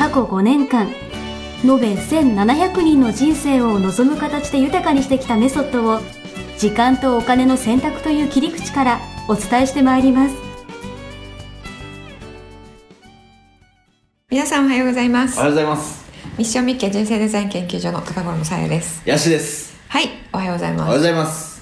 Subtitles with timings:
[0.00, 0.88] 過去5年間
[1.62, 6.00] 延べ1700人の人生を望む形で豊かにしてきたメソッドを
[6.56, 10.36] 時間とお金の選択という切り口からお伝えしてまいります。
[14.30, 15.36] 皆さんおはようございます。
[15.36, 16.10] おはようございます。
[16.38, 19.02] ミッションミッケ人生デザイン研究所の高頃もさやです。
[19.04, 19.78] ヤシです。
[19.88, 20.80] はいおはようございます。
[20.80, 21.60] おはようございます。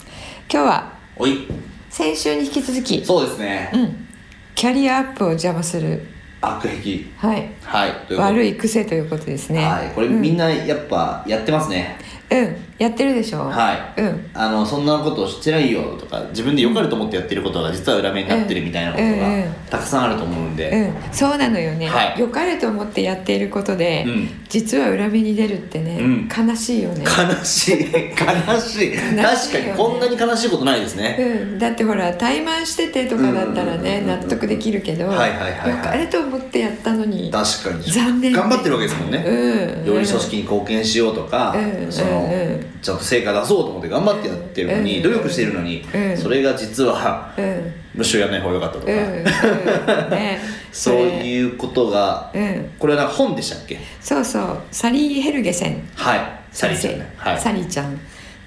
[0.49, 1.49] 今日はおい。
[1.91, 4.07] 先週に引き続きそうですね、うん。
[4.55, 7.05] キャリアアップを邪魔する悪癖。
[7.17, 7.51] はい。
[7.63, 8.15] はい。
[8.17, 9.65] 悪い癖ということですね。
[9.65, 9.91] はい。
[9.95, 10.21] これうん。
[10.21, 11.99] みんなやっぱやってますね、
[12.31, 12.57] うん。
[12.79, 13.49] やってるでしょ。
[13.49, 14.01] はい。
[14.01, 14.31] うん。
[14.35, 19.13] あのそんなことしてないよとか自分で良かれと思ってやってることが実は裏目になってるみたいなことうん。
[19.13, 19.45] うん。
[19.45, 22.21] がたくさんあると思うんで、うん、そうなのよね、はい。
[22.21, 24.29] 良かれと思ってやっていることで、うん。
[24.49, 26.29] 実は裏目に出るってね、うん。
[26.29, 27.91] 悲しいよね、悲しい。
[28.15, 28.97] 悲しい。
[28.97, 35.71] 確かにこんなに悲しいことないですね、うん、だってほら怠慢しててとかだったらねうんうんうんうん納得できるけどはいはいはいはい。
[35.71, 37.83] 良かれと思ってやったのに確かに。
[37.85, 38.33] 残念。
[38.33, 39.95] 頑張ってるわけですもんね、うん。
[39.95, 41.93] より組織に貢献しようとか、うん。
[41.93, 42.65] その、うん。
[42.83, 45.03] ちゃんと成果出そうと思って頑張ってやってるのに、うん。
[45.03, 46.17] 努力してるのに、うん。
[46.17, 47.73] それが実は、うん。
[47.95, 48.93] むしろやらない方が良かったとか、
[50.73, 52.71] そうういうことが、うん。
[52.79, 53.79] これはなんか本でしたっけ？
[54.01, 54.59] そうそう。
[54.71, 55.89] サリー・ヘルゲセン。
[55.95, 56.21] はい。
[56.53, 57.39] サリーちゃんねはい。
[57.41, 57.99] サリーちゃん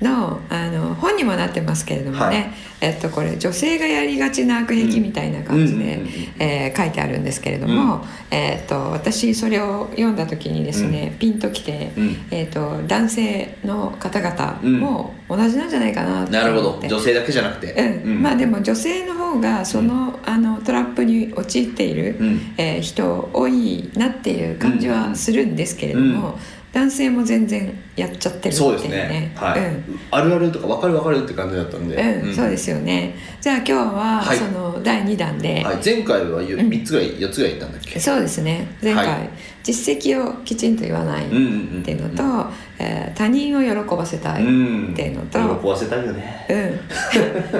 [0.01, 2.51] のあの本にもなってますけれどもね、はい。
[2.81, 6.07] えっと、これ女性がやりがちな悪癖みたいな感じでうんうんうんうん。
[6.39, 12.15] えー書いてあるんですけれども、えっと私それを読んだ時にですね、ピンときて、うん。
[12.31, 16.61] えっと男性の方々も同じなんじゃないかなってなるほ。
[16.61, 16.79] ど。
[16.87, 17.73] 女性だけじゃなくて、
[18.03, 18.21] うん。
[18.23, 22.53] まあでも女性の方がその,、あのトラップに陥っている、うん。
[22.57, 26.33] えー人多いなっていう感じはするんですけれども、うん
[26.73, 28.89] 男性も全然やっちゃってるっていうそうですね。
[28.89, 29.31] ね。
[29.35, 29.99] はい、うん。
[30.09, 33.13] あるあるとか分かる分かるって感じだったんで、うんそうですよね。
[33.41, 34.37] じゃあ今日ははい。
[34.37, 36.45] その第2弾で、はい、前回はん。
[36.45, 37.99] 3つぐらい、4つぐらい言ったんだっけ？
[37.99, 38.67] そうですね。
[38.81, 39.29] 前回、はい。
[39.63, 41.45] 実績をきちんと言わないっうんうんう
[41.79, 42.49] んていうのと、
[42.79, 46.45] えー他人を喜ばせたいっうんていうのと、喜ばせたいよね。
[46.49, 46.55] うん。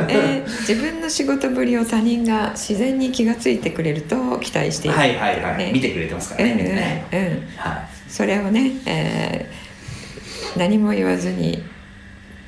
[0.10, 4.98] えー自分の仕事ぶりを他人が自然に気が付いてくれると期待している。
[4.98, 5.72] はいはいはい、ね。
[5.74, 7.26] 見てくれてますからね、うんうん
[7.58, 9.72] はいそれをね、えー
[10.58, 11.64] 何も言わずに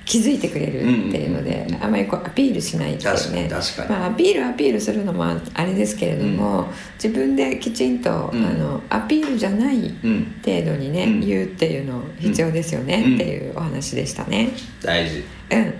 [0.06, 1.68] 気づいてくれるっていうので、うんうん。
[1.68, 3.50] うんうんあまりこうアピールしないっていうね。
[3.90, 8.46] まあ、アピールアピールするのもあれですけれども、自分できちんと、うん。
[8.46, 10.42] あのアピールじゃないうん。
[10.44, 11.20] 程度にね、うん。
[11.22, 13.16] 言うっていうの必要ですよね、うん。
[13.16, 14.50] っていうお話でしたね。
[14.82, 15.24] 大事。
[15.52, 15.74] うん、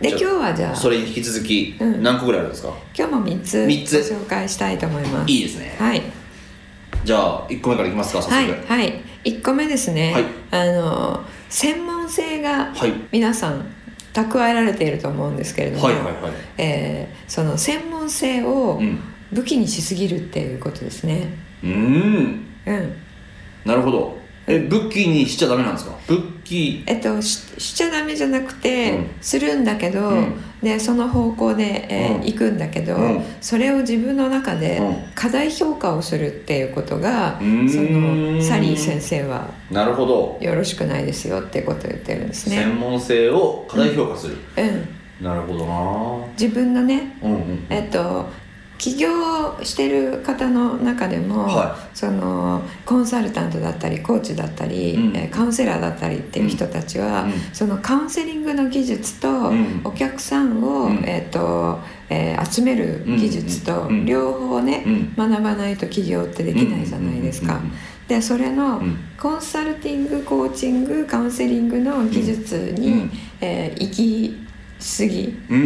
[0.00, 2.02] で今日はじゃあそれに引き続きうん。
[2.02, 3.98] 何個ぐらいあるんですか、今日も3つ三つ。
[4.14, 5.30] ご紹介したいと思います。
[5.30, 5.76] いいですね。
[5.78, 6.02] はい。
[7.04, 8.34] じゃあ1個目からいきますか早速。
[8.34, 10.24] はいはい1個目ですね、はい。
[10.50, 12.92] あの専門性がはい。
[13.12, 13.64] 皆さん
[14.12, 16.14] 蓄えられていると思うんですけれども、はいはいはい。
[16.58, 18.98] えーその専門性をうん。
[19.30, 21.28] 武器にしすぎるっていうことですね。
[21.62, 22.46] うーん。
[22.66, 22.92] うん。
[23.66, 24.16] なるほど。
[24.46, 25.92] え武器にしちゃダメなんですか？
[26.08, 29.06] 武器えっと、ししちゃダメじゃなくて、うん。
[29.20, 30.34] するんだけど、うん。
[30.62, 32.20] でその方向で、えーうん。
[32.22, 33.24] 行くんだけど、うん。
[33.40, 34.96] それを自分の中でうん。
[35.14, 37.68] 過大評価をするっていうことが、うーん。
[37.68, 42.56] そのサリー先生はなるほど、よろしくないですよってことを言ってるんですね。
[42.56, 46.32] 専門性を過大評価する、うん、なるほどな。
[46.40, 47.66] 自分のね、うんうん。
[47.68, 48.26] えっと
[48.78, 49.08] 起業
[49.64, 55.16] してる方の中でも、はそのコンサルタントだったりコーチだったり、うん。
[55.16, 57.32] えーカウンセラーだったりっていう人たちは、うん。
[57.52, 59.80] そのカウンセリングの技術と、うん。
[59.84, 61.04] お客さんを、うん。
[61.04, 64.06] えっとえー集める技術と、うん。
[64.06, 65.14] 両方ね、うん。
[65.16, 67.60] 学ばないと起業ってできないじゃないですか。
[68.06, 68.96] でそれの、うん。
[69.18, 73.10] コンサルティングコーチングカウンセリングの技術に、うん。
[73.40, 74.47] えー行き
[74.80, 75.62] 過ぎうんう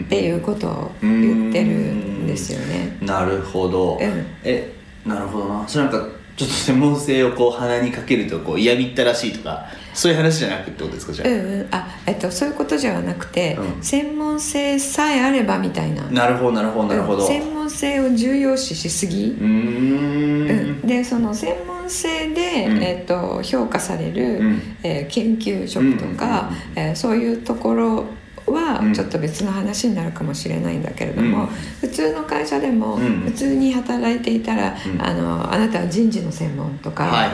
[0.00, 2.96] んっていうことを言ってるんですよね。
[3.00, 3.06] うん。
[3.06, 4.26] なるほど、うん。
[4.42, 4.72] え
[5.04, 5.68] なるほどな。
[5.68, 13.82] それなんかちょっと専門性をこう鼻にかけるとこう嫌みったらしいとかそういう話じゃなくてってことですかじゃあ、うんうん、あえっとそういうことじゃなくて、うん。
[13.82, 16.02] 専門性さえあればみたいな。
[16.04, 17.22] なるほどなるほどなるほど。
[17.22, 17.28] うん。
[17.28, 20.50] 専門性を重要視しすぎ、うーん。
[20.50, 20.52] う
[20.84, 20.86] ん。
[20.86, 22.82] でその専門性で、うん。
[22.82, 24.62] えっと評価される、うん。
[24.82, 26.82] えー研究職とか、うん。
[26.82, 28.06] えーそういうところ
[28.46, 31.46] はちょっと別の話になるかもしれないんだけれども、うん。
[31.80, 33.20] 普通の会社でもうん。
[33.20, 35.02] 普通に働いていたら、うん。
[35.02, 37.30] あのあなたは人事の専門とか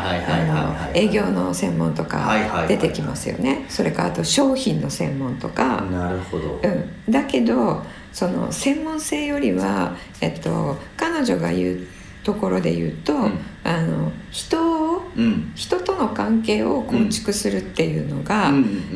[0.95, 3.65] 営業の専門とか出てきますよね。
[3.69, 6.61] それからあと商品の専門とか、なるほど。
[6.63, 11.87] うん、だけどその専門性よりは、えっと、彼女が言う
[12.23, 13.39] ところで言うと、ん。
[13.63, 14.80] あの人をうん
[15.55, 18.51] 人との関係を構築するっていうのが、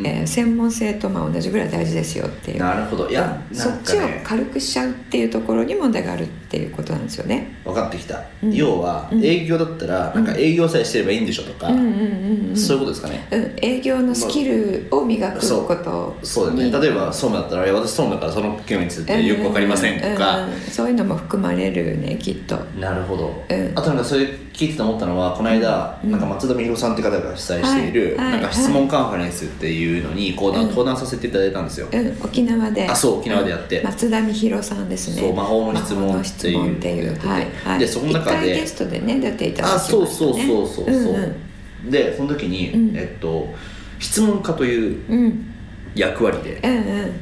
[0.05, 2.59] えー専門性とまあ同じぐらい大事ですよっていう。
[2.59, 3.09] なるほど。
[3.09, 7.57] いやうんなんかそっちをね軽くしちゃうっていうところに問題があるっていうことなんですよね。
[7.65, 8.53] 分かってきた、うん。
[8.53, 9.25] 要はうん。
[9.25, 13.27] 営業だったらなんか営業さえしてればいいんでしょとか、そういうことですかね。
[13.31, 16.71] うん、営業のスキルを磨くことにそうだね。
[16.71, 22.57] 例えば総務だったら私総務だからその件についてよく分かりませんとか、そういうのも含まれるねきっと。
[22.79, 23.73] なるほど、うん。
[23.75, 32.89] あとなんかそれ聞いてて思ったのはこの間、うんなんか松田美弘さんって方が主催している、なんか質問カンファレンスっていうのに講談、うん登壇させていただいたんですよ、うん、沖縄で。
[32.89, 33.83] あそう沖縄でやって。
[33.83, 35.23] 松田美弘さんですね。
[35.23, 37.19] そう魔法の質問っていうっていう。
[37.29, 37.79] はいはい。
[37.79, 40.07] でその中でゲストでね出ていただきあましたね。
[40.07, 40.95] そうそうそうそう。
[41.05, 42.97] そう、でその時に、うん。
[42.97, 43.55] えっと
[43.99, 45.51] 質問家といううん。
[45.95, 46.61] 役割で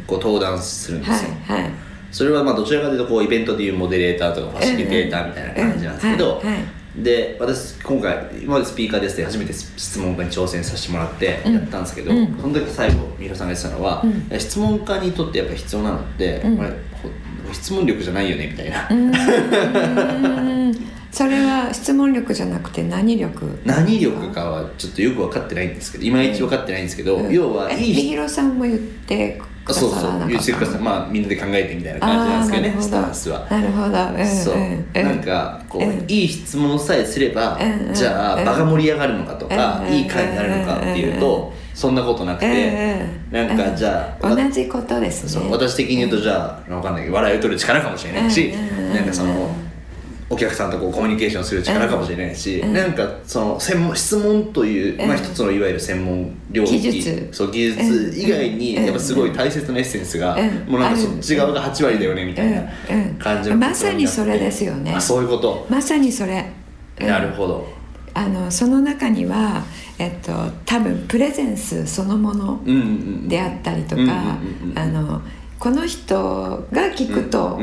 [0.06, 1.70] こう登壇するんですよ、はいはい。
[2.10, 6.42] それはまあどちらかというとこうイベントでいうモデレーターとかファシリテーターみたいな感じなんですけど、
[6.96, 11.54] で私今回今までスピーカーですって初めて質問家に挑戦させてもらってうん。
[11.54, 12.36] やったんですけど、うん。
[12.38, 14.38] その時最後三浦さんが言ってたのは、うん。
[14.38, 16.56] 質問家にとってやっぱ必要なのって、うん。
[16.58, 18.88] これほ質問力じゃないよねみたいな、
[21.10, 23.58] それは質問力じゃなくて何力？
[23.64, 27.32] 何力かはちょっとよく分かってないんですけどいまいち分かってないんですけど、うん。
[27.32, 30.02] 要はえいい美弘さんも言ってそうそう。
[30.02, 30.80] らなかった言ってください。
[30.80, 33.46] まあみんなで考えてみたいな感じなんですけどねスタンスは。
[33.48, 33.86] なるほど。
[33.86, 34.86] うんそう、うん。
[34.94, 36.04] うんなんかこう、うん。
[36.08, 37.58] いい質問さえすれば、
[37.92, 38.44] じゃあうん。
[38.44, 44.48] 場が盛り上がるのかとか、うんいい会になるのかっていうと、そんなことなくて、なんかじゃあ、うん。
[44.48, 45.30] 同じことですね。
[45.30, 48.52] そう私的に言うとじゃあ分かんないけど笑いを取る力かもしれないし、
[48.92, 49.50] なんかその
[50.32, 52.72] お客さんとこうコミュニケーションする力かもしれないし、うん。
[52.72, 55.08] なんかその専門質問という、うん。
[55.08, 57.28] まあ、一つのいわゆる専門領域技術。
[57.32, 58.84] そう技術以外にうん。
[58.86, 60.72] やっぱすごい大切なエッセンスが、うん。
[60.72, 62.62] もうなんかそっち側が8割だよねみたいな
[63.18, 64.94] 感じのまさにそれですよね。
[64.94, 66.46] あそういうこと、まさにそれ、
[66.98, 67.06] うん。
[67.06, 67.82] なるほど。
[68.14, 69.64] あのその中には、
[69.98, 70.32] えっと、
[70.64, 72.62] 多分プレゼンスそのもの
[73.28, 74.38] であったりとか
[74.74, 75.22] あの
[75.62, 77.56] この人が聞くと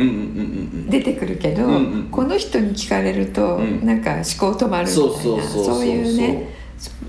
[0.90, 1.68] 出てくるけど、
[2.10, 3.86] この人に聞かれると、うん。
[3.86, 4.24] なんか思
[4.54, 6.56] 考止まるみたいなそういうね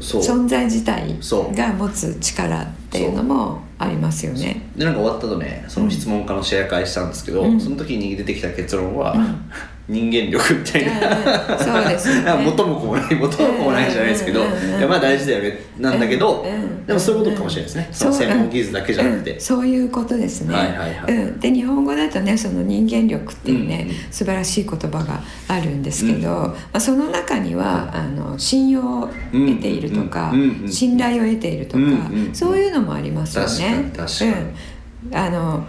[0.01, 1.17] 存在自体
[1.55, 4.69] が持つ力っていうのもありますよね。
[4.77, 7.61] でなんか終わった後ねその質問家のシェア会したんですけど、うん。
[7.61, 9.51] その時に出てきた結論は、うん。
[9.91, 11.59] 人間力みたいな、うん。
[11.59, 12.33] そうですよね。
[12.47, 14.45] 元も子もない元も子もないじゃないですけど、い
[14.81, 16.47] やまあ大事だよねなんだけど、
[16.87, 19.41] でもそういうことかもしれないですね、その専門技術だけじゃなくて、うん。
[19.41, 21.13] そういうことですね、はいはいはい。
[21.13, 23.97] うん、で日本語だとねその人間力っていうね、うんうん。
[24.13, 30.33] 素晴らしい言葉があるんですけど、まあ、その中にはあの信用を得ているとか、
[30.69, 31.83] 信頼を得ているとか、
[32.33, 33.93] そういうのもありますよね。
[35.05, 35.65] うん、あの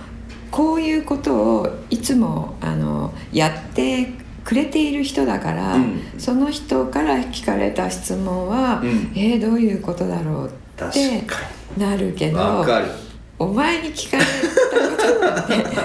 [0.50, 4.12] こういうことをいつもあのやって
[4.44, 6.02] くれている人だから、うん。
[6.18, 9.12] その人から聞かれた質問は、うん。
[9.16, 11.24] えーどういうことだろうって
[11.78, 12.66] なるけど
[13.42, 14.30] お前に聞かれた
[14.90, 15.82] ことなんて考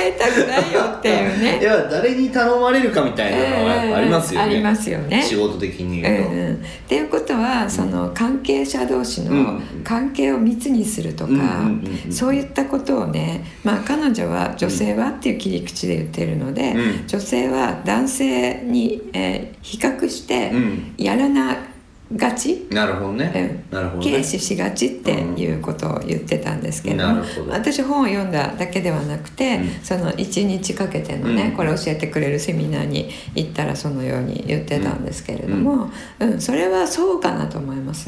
[0.00, 1.58] えたくないよっていういね。
[1.62, 5.22] や誰に頼まれるかみたいなのはやっぱありますよね、ありますよね。
[5.22, 6.56] 仕事的にうん言うと、うん、っ
[6.86, 9.44] ていうことはその関係者同士うん。
[9.44, 12.12] の関係を密にするとか、うんうんうんうん。
[12.12, 17.06] そういったことをね、まあ、彼女は女性はっていう切り口で言ってるので、うん。
[17.06, 20.94] 女性は男性に、えー比較してうん。
[20.98, 21.56] やらな
[22.16, 23.76] がち、なるほどね、うん。
[23.76, 24.10] なるほどね。
[24.10, 27.50] 軽視しがちっていうことを言ってたんですけど,、なるほど。
[27.50, 29.70] 私本を読んだだけではなくて、うん。
[29.82, 31.52] その1日かけてのね、うん。
[31.52, 35.90] これ教えてくれるセミナーに行ったらそのように言ってたんですけれども、
[36.20, 36.40] うん。
[36.40, 38.06] それはそうかなと思います。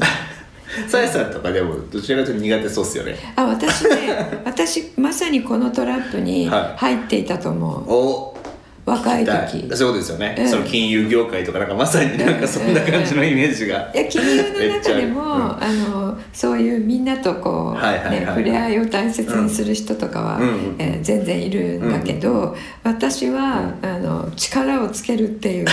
[0.87, 3.15] さやさんとかでもどちらかというと苦手そうっすよね。
[3.35, 3.89] あ私ね
[4.45, 6.77] 私まさにこのトラップにはい。
[6.77, 8.34] 入っていたと思う、お
[8.85, 9.67] 若いだ時。
[9.75, 10.47] そういうことですよね、うん。
[10.49, 18.19] その金融業界とかなんかまさになんかそんな感じのイメージが、いや金融の中でも、めっちゃあのそういうみんなとこう、はいはいはい。
[18.19, 20.47] ね、触れ合いを大切にする人とかは、うん。
[20.47, 20.75] うん。
[20.77, 25.65] えー全然いるんだけど、私は、あの力をつけるっていう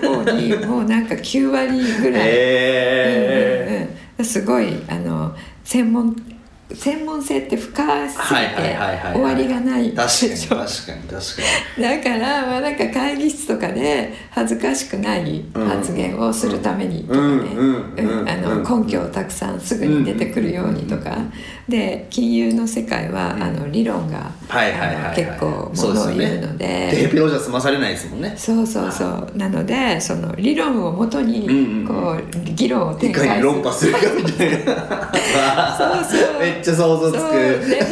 [0.00, 4.24] 方に もうなんか9割ぐらい、えうんうんうん。
[4.24, 6.16] すごいあの専門
[6.74, 8.76] 専門性って深すぎて
[9.12, 9.92] 終わりがない。
[9.92, 17.46] ー、確かに確かに確かだから、まあ、なんか会議室とかで恥ずかしくない発言をするためにとかね。
[18.68, 21.16] 根拠をたくさんすぐに出てくるようにとか。
[21.68, 23.42] で金融の世界は、うん。
[23.42, 24.30] あの理論が、
[25.14, 26.88] 結構ものを言うので。
[26.90, 28.34] テーペロじゃ済まされないですもんね。
[28.36, 29.32] そうそうそう。
[29.36, 33.36] なのでその理論をもとにうんうんこう議論を展開する。
[33.36, 35.76] に論破するかみたいな。
[35.78, 37.32] そうそう めっちゃ想像つく。
[37.68, 37.82] で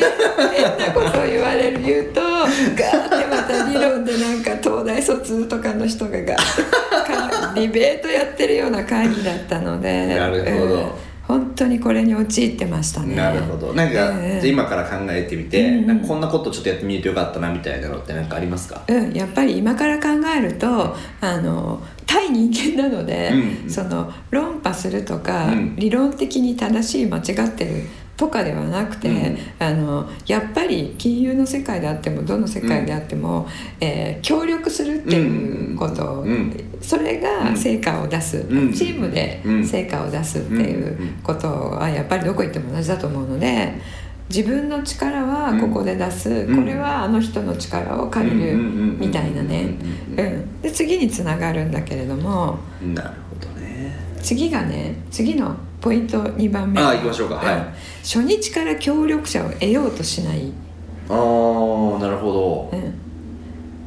[0.56, 10.75] 変なことを言われる言うとガーってまた理論でなんか東大卒とかの人がガーって かディベートやってるような会議だったのでなるほど。
[10.75, 10.88] うん。
[11.26, 13.16] 本当にこれに陥ってましたね。
[13.16, 13.73] なるほど。
[13.73, 15.87] なんか、ええじゃあ今から考えてみて、うんうん。
[15.87, 18.83] なんかこんなことちょっとやってみるとよかったなみたいなのって何かありますか？
[18.87, 23.30] うん、やっぱり今から考えるとあの対人間なので、
[23.64, 23.71] うん。
[23.71, 25.76] その論破するとか、うん。
[25.76, 27.85] 理論的に正しい間違ってる
[28.16, 29.38] とかではなくて、うん。
[29.59, 33.49] あのやっぱり金融の世界であってもどの世界であっても、
[33.80, 36.52] えー協力するっていうこと、うん。
[36.80, 38.73] それが成果を出す、うん。
[38.73, 44.04] チームで成果を出すっていうことはやっぱりどこ行っても同じだと思うので。
[44.30, 46.56] 自分の力はここで出す、うん。
[46.56, 49.76] これはあの人の力を借りるみたいなね、
[50.16, 53.94] うん、で次につながるんだけれどもなるほどね。
[54.23, 55.54] 次がね次の
[55.85, 56.81] ポイント2番目。
[56.81, 57.35] ああ行きましょうか。
[57.35, 57.57] はい。
[57.57, 57.64] ん
[58.03, 60.50] 初日から協力者を得ようとしない、
[61.11, 62.71] ああなるほど。
[62.73, 62.95] うん、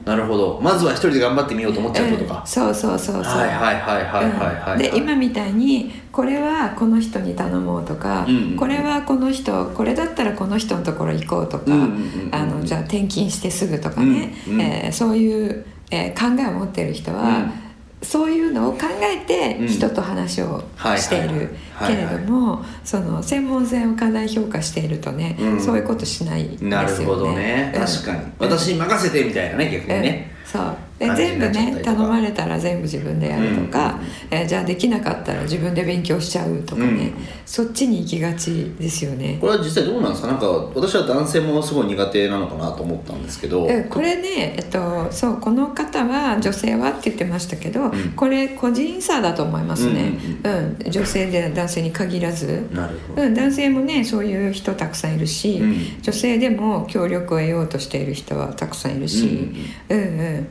[0.06, 0.60] なるほど。
[0.62, 2.42] まずは一人で頑張ってみようと思っちゃうことか。
[2.42, 4.78] うん、そうそうそうそう、はいはいはいはいはいはい、うん。
[4.78, 8.56] で今みたいにこれはこの人に頼もうとか、うんうん。
[8.56, 11.88] これはこの人これだったらこの人のところ行こうとか、うんうんうん
[12.28, 12.36] うん。
[12.36, 14.62] あのじゃあ転勤してすぐとかね、うんうん。
[14.62, 17.67] えーそういう、えー考えを持ってる人は、うん
[18.08, 25.60] そういうのを考えてうん人と話をはいしているはいけれどもその専門性を過大評価しているとね、うん。
[25.60, 26.76] そういうことしないですよね。
[26.76, 27.82] なるほどね、うん。
[27.82, 28.32] 確かに。
[28.40, 30.50] 私に任せてみたいなね逆にね、うん。
[30.50, 34.00] そうで全部ね頼まれたら全部自分でやるとか、
[34.32, 37.14] えーじゃあできなかったら自分で勉強しちゃうとかね、うん。
[37.46, 39.38] そっちに行きがちですよね。
[39.40, 40.28] これは実際どうなんですか？
[40.28, 48.14] なんか私は男性もすごい苦手なのかなと思ったんですけど、うんこれね、えっと、そうこの方は女性はって言ってましたけど、ん。
[48.16, 50.14] これ個人差だと思いますね、
[50.44, 56.02] ううん女性で男性に限らず、なるほど、うん、男性もねそういう人たくさんいるし、うん。
[56.02, 59.52] 女性でも協力を得ようとしている人はたくさんいるし、
[59.90, 60.02] うんう
[60.40, 60.48] ん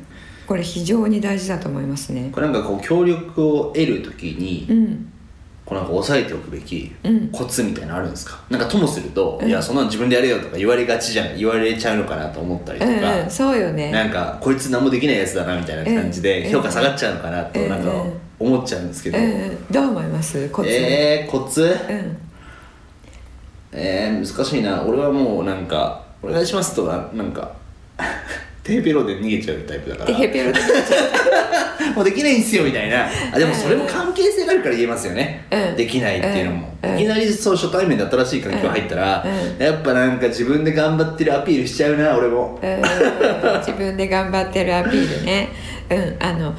[0.46, 2.30] これ非常に大事だと思いますね。
[2.32, 5.12] これなんかこう協力を得るときに、うん。
[5.64, 7.28] こうなんか押さえておくべきうん。
[7.28, 8.38] コツみたいなのあるんですか？
[8.48, 9.48] なんかともすると、うん。
[9.48, 13.90] いやそんなの自分でやれよとか言われがちじゃん言われちゃうのかなと思ったりとうんか、うん、そうよね。
[13.90, 17.68] なんかこいつ何もできないやつだなみたいな感じうんで評価下がっちゃうのかなとうん。
[17.68, 17.90] なんか
[18.38, 20.48] 思っちゃうんですけど、うんうん、どう思います？
[20.50, 21.62] コツ、えー、コツ？
[21.62, 22.18] うん。
[23.72, 24.82] えー、難しいな。
[24.84, 27.52] 俺はもうなんか「お願いします」とはなんか
[28.66, 30.06] テーペロで逃げちゃうタイプだから。
[30.08, 30.58] テヘペロで
[31.94, 33.06] もうできないんすよみたいな。
[33.32, 35.76] あでもそれも関係性があるから言えますよね、うん。
[35.76, 36.94] できないっていうのも、うん。
[36.96, 39.24] いきなりそう初対面で新しい環境入ったら、
[39.58, 42.58] うやっぱなんか自分で頑張ってるアピールしちゃうな俺も。
[42.60, 42.82] うん。
[43.60, 45.48] 自分で頑張ってるアピールね、
[45.88, 46.54] うん、あの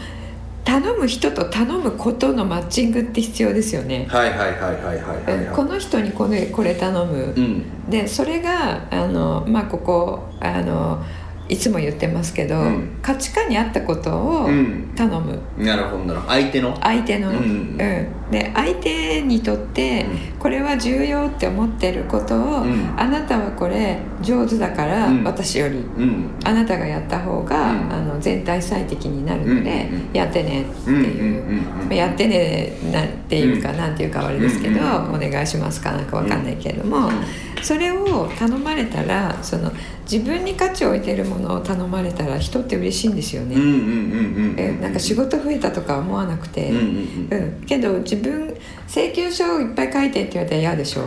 [0.64, 5.54] 頼む人と頼むことのマッチングって必要ですよね、はいはいはいはいはいはい、うん。
[5.54, 7.90] この人にこれこれ頼む、うん。
[7.90, 11.04] でそれがあのまあここあの
[11.50, 12.98] いつも言ってますけど、うん。
[13.01, 14.92] 価値観に合ったことをうん。
[14.96, 16.34] 頼む、なるほどなるほど。
[16.34, 16.77] 相手の？
[16.82, 17.39] 相手の、ううん
[17.75, 17.77] ん。
[17.77, 22.94] で相手にとってうこれは重要って思ってることを、うん。
[22.98, 25.24] あなたはこれ上手だから、うん。
[25.25, 25.80] 私より。
[25.80, 26.30] うん。
[26.46, 27.92] あなたがやった方が、うん。
[27.92, 33.77] あの全体最適になるので、やってねっていう、うんうんやってねなんていうか、うん。
[33.77, 37.10] なんていうかあれですけど、お願いしますかなんかわかんないけれども、
[37.62, 39.70] それを頼まれたらその
[40.10, 43.58] 自分に価値を置いてるものを頼まれたら人って嬉しいんですよね。
[44.80, 47.66] なんか仕事増えたとか思わなくて、うん。
[47.66, 48.56] けど自分
[48.88, 51.01] 請求書をいっぱい書いてって言われたら嫌でしょ、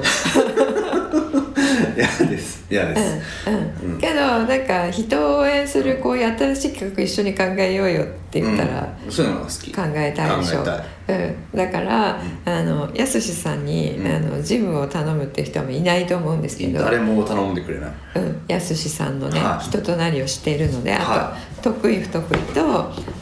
[1.96, 2.64] 嫌です。
[2.70, 3.50] 嫌です、
[3.82, 3.99] うんうん。
[3.99, 9.10] けどなんか人を応援するこういう新しい企画一緒に考えようよって言ったら、うん。
[9.10, 9.72] そういうのが好き。
[9.72, 10.60] 考えたいでしょ？
[10.60, 14.06] うん、だから、あのやすしさんに、うん。
[14.06, 16.80] あのジムを頼むっていう人もいないと思うんですけど。
[16.84, 17.90] 誰も頼んでくれない。
[18.14, 19.64] うん、やすしさんのね、はい。
[19.64, 22.62] 人となりを知っているのであと、は得意不得意と、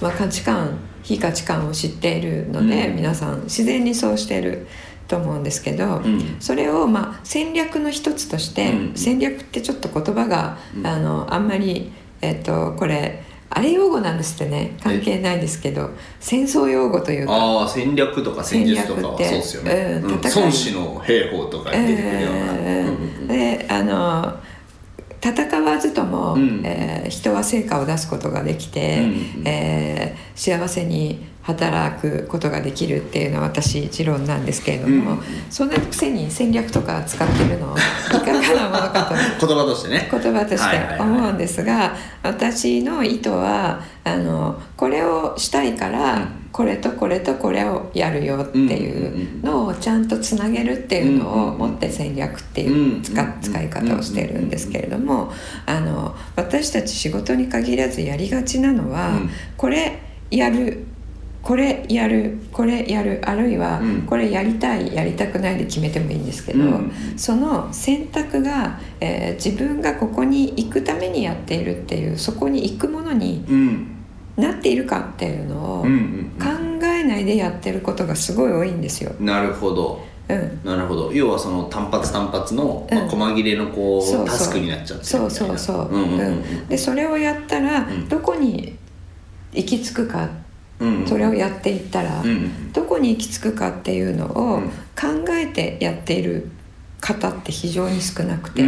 [0.02, 2.96] まあ、価値観非価値観を知っているので、うん。
[2.96, 4.66] 皆さん自然にそうしてる
[5.08, 6.36] と思うんですけど、うん。
[6.38, 8.94] それをまあ戦略の一つとして、うん。
[8.94, 10.86] 戦略ってちょっと言葉が、うん。
[10.86, 14.76] あのあんまり、えっとこれあれ用語なんですってね。
[14.82, 17.34] 関係ないですけど戦争用語というか。
[17.34, 24.36] ああ戦略とか戦術とかはそうですよね、うん孫子の兵法とかに出てくるような、あの
[25.20, 26.62] 戦わずとも、うん。
[26.64, 29.42] えー人は成果を出すことができて、うん。
[29.46, 39.14] えー幸せに働くことができるっていうのは私持論なんですけれども、うんそんなくせに戦略とか使ってるのいかがなものかと
[39.46, 40.08] 言葉としてね。
[40.10, 46.28] 言葉として思うんですが私の意図はあのこれをしたいから、うん。
[46.50, 53.40] これとこれとこれをやるよっていうのをちゃんとつなげるっていうのを持って戦略っていう使うん。
[53.40, 55.30] 使い方をしてるんですけれども
[55.66, 59.30] あの私たち仕事に限らずやりがちなのは、うん。
[59.56, 60.00] これ
[60.30, 60.84] やる
[61.48, 64.02] これやるこれやるあるいはうん。
[64.02, 66.92] これやりたいやりたくないで決めてもいいんですけど、うん。
[67.16, 73.86] その選択が、えー自分がここに行くためにやっているっていうそこに行くものにうん。
[74.36, 75.88] なっているかっていうのを考
[76.82, 79.12] えないでやってることがすごい多いんですよ。
[79.18, 80.04] なるほど。
[80.28, 80.60] うん。
[80.66, 81.10] なるほど。
[81.14, 85.90] 要はその単発単発の、まあうん細切れのこうタスクになっちゃってるそうそうそう、
[86.68, 88.06] でそれをやったらうん。
[88.06, 88.76] どこに
[89.54, 90.44] 行き着くかうんうん
[91.06, 92.22] それをやっていったら
[92.72, 94.70] どこに行き着くかっていうのをうん。
[94.98, 96.50] 考えてやっている
[97.00, 98.62] 方って非常に少なくて、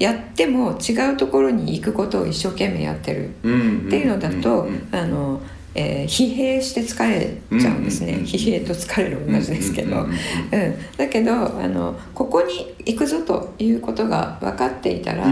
[0.00, 3.28] やっても違うところに行くことを一生懸命やってる。
[3.28, 5.40] っていうのだと、あの
[5.74, 10.12] えー疲弊して疲れちゃうんですね、疲弊と疲れる同じですけど、うん
[10.96, 15.24] だけどあのここに行くぞということが分かっていたら、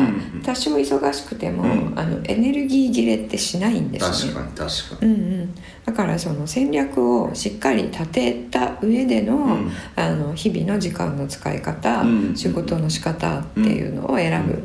[0.44, 1.98] 多少忙しくても、うん。
[1.98, 4.32] あのエネルギー切れってしないんですね。
[4.32, 4.54] 確。
[4.56, 5.12] かに確かに。
[5.12, 5.54] うんうん、
[5.84, 9.70] だからその戦略をしっかり立てた上での,、ん。
[9.96, 12.36] あの日々の時間の使い方、うん。
[12.36, 14.62] 仕事の仕方っていうのを選ぶ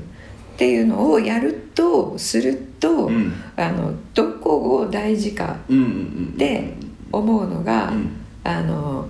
[0.56, 3.34] っていうのをやるとすると、うん。
[3.58, 6.74] あのどこを大事かうんうんうんで
[7.12, 8.10] 思うのが、うん。
[8.44, 9.08] あの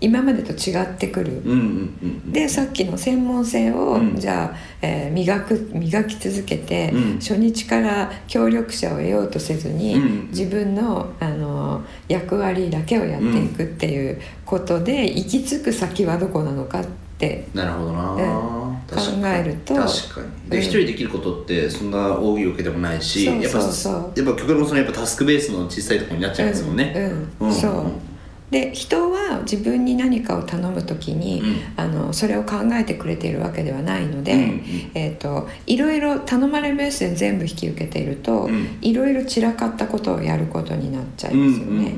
[0.00, 1.40] 今までと違ってくる。
[1.44, 1.58] うんうん
[2.02, 4.16] うんでさっきの専門性を、うん。
[4.16, 7.18] じゃあ、えー磨く磨き続けて、うん。
[7.18, 10.28] 初日から協力者を得ようとせずに、うん。
[10.28, 16.84] 自分のあの役割だけをやっていくっていうことで、行き着く先はどこなのかっ
[17.16, 17.46] て。
[17.54, 19.74] なるほどな、考えると。
[19.74, 20.50] 確かに。
[20.50, 20.62] でうん。
[20.62, 23.94] 一、人できることってそんな大喜利受けでもないしそうやっぱそうそう。
[24.16, 26.94] やっぱ極論そのやっぱタスクベースの小さいところになっちゃいますもんね、
[27.40, 27.54] うんうん。
[27.54, 28.11] そう
[28.52, 31.56] で人は自分に何かを頼む時に、うん。
[31.74, 34.60] あのそれを考えてくれているわけではないので、うんうん。
[34.94, 38.78] えー、といろいろ頼まれベースで全部引き受けていると、うん。
[38.82, 41.94] いろいろ散らかったことをやることになっちゃいますよね。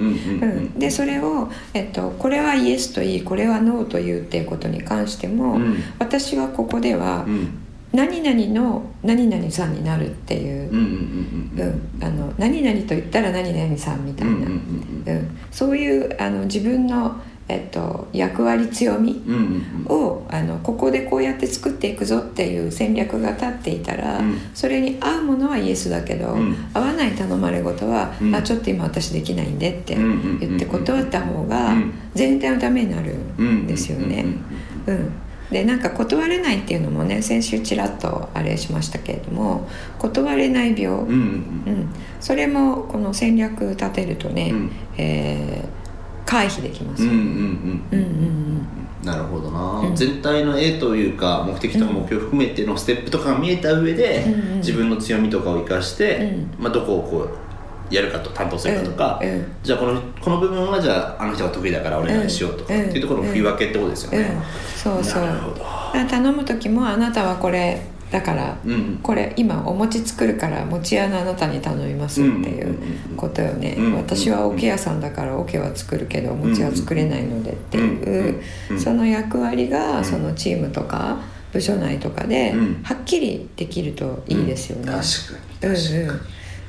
[0.79, 5.83] でそれを、えっと、これはイエスと言いこれはノーと言うっていうことに関しても、うん。
[5.99, 7.64] 私はここではうん
[7.95, 10.71] 何々の何々さんになるっていう
[12.39, 14.49] 何々と言ったら何々さんみたいな、
[15.53, 19.23] そういうあの自分の、えっと、役割強み
[19.87, 24.39] をあのここでこうやって作っていくぞっていう戦略が立っていたら、うん。
[24.55, 26.57] それに合うものはイエスだけど、うん。
[26.75, 28.35] 合わない頼まれ事は、うん。
[28.35, 31.93] あちょっと今私できないんでって言って断った方がうん。
[32.15, 34.25] 全体のためになるんですよね。
[34.87, 35.13] うん
[35.55, 39.69] でなんか断れないっていうのもね先週ちらっとあれしましたけれども
[40.01, 41.15] 断れない病、うんうんうん。
[41.15, 41.21] う
[41.85, 41.89] ん、
[42.21, 44.73] それもこの戦略立てるとね、うん。
[44.99, 45.85] えー
[46.27, 47.29] 回避できますよ、うんうんうん
[47.93, 47.99] うん。
[47.99, 48.67] うん
[49.05, 49.95] なるほどな、うん。
[49.95, 54.57] 全体の絵というか目的とか目標含めてのステップとかが見えた上で、うんうん。
[54.57, 56.17] 自分の強みとかを生かして、
[56.59, 56.65] うん。
[56.65, 57.44] まあ、どこをこう
[57.91, 64.43] やるかと担当するかとか、うんうんじゃあこのこの部分はじゃああの人が得意だからお願いしようとか、うんっていうところの振り分けってことですようん、ね。
[64.77, 65.23] そうそう。
[65.25, 65.57] なるほど。
[65.59, 72.79] だから頼む時もあなたはこれだから、うんこれ今お餅作るから餅屋のあなたに頼みますっていう
[73.17, 80.05] ことよね、うん私は桶屋さんだから桶は作るけどお餅は作れないのでっていう、うんその役割がうん。
[80.05, 81.19] そのチームとか
[81.53, 82.83] 部署内とかでうん。
[82.83, 84.97] はっきりできるといいですよね、確
[85.63, 86.21] かに確かに、うんうん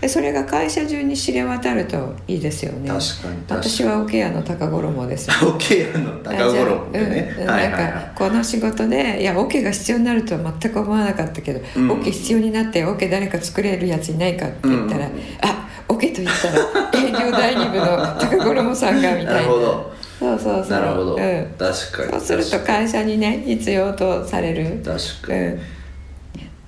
[0.06, 2.88] でそれが会社中に知れ渡るといいですよね。
[2.88, 11.92] 確かに私は桶屋の高衣ですオッケーの高頃って ね、うんなんかはこの仕事でいやオケが必要になるとは全く思わなかったけど、うん。
[11.92, 15.14] オケ必要になってオケ誰か作れるやついないかって言ったら、うん。
[15.42, 17.86] あオケと言ったら 営業第二部の
[18.20, 19.34] 高衣さんがみいたいな。
[19.34, 19.92] なるほど。
[20.20, 20.70] そうそうそう。
[20.70, 22.12] なるほど、うん、確かに。
[22.12, 24.84] そうすると会社にね必要とされる。
[24.86, 25.60] 確かに、うん、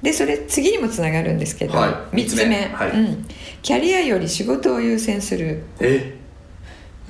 [0.02, 2.16] でそれ次にもつながるんですけど、はい3つ目。
[2.16, 2.66] 三つ目。
[2.68, 2.92] はい。
[2.92, 3.26] うん、
[3.62, 5.64] キャリアより仕事を優先する。
[5.80, 6.16] え？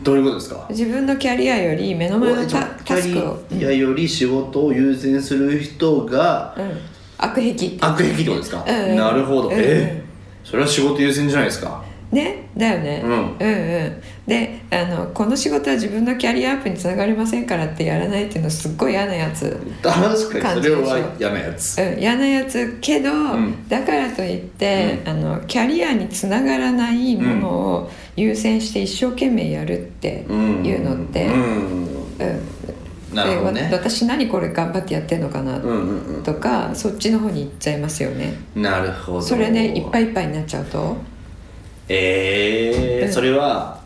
[0.04, 0.68] どういうことですか？
[0.70, 6.78] 自分のキャリアより目の前のタキタスクを、ャリアより仕事を優先する人がうん、
[7.18, 7.78] 悪癖。
[7.82, 8.96] 悪癖ってことですか、うん。
[8.96, 9.56] なるほど、うん。
[9.58, 10.04] え？
[10.44, 11.84] それは仕事優先じゃないですか。
[12.12, 12.48] ね？
[12.56, 13.12] だよね、うん。
[13.12, 13.24] うんう
[13.90, 19.58] んであのこの仕事は自分のキャリアアップにつながりませんからってやらないっていうのすっごい嫌なやつ。
[19.82, 21.82] 確かにそれは嫌なやつ。
[21.82, 23.68] うん、嫌なやつけど、ん。
[23.70, 31.84] だからといって、あのキャリアにつながらないものを優先して一生懸命やるっていうのって、ううん。
[31.86, 31.88] ん
[33.14, 38.34] なるほどでわね私何これ頑張ってやってんのかなうんうんとか、そっちの方に行っちゃいますよね。
[38.58, 39.22] うんなるほど。
[39.22, 40.98] それでいっぱいいっぱいになっちゃうと。
[41.88, 43.14] えー、うん。
[43.14, 43.77] それは